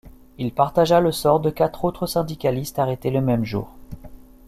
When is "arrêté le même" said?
2.79-3.45